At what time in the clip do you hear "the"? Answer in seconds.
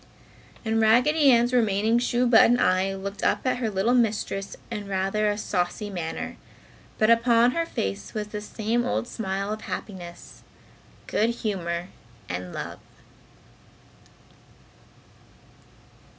8.29-8.41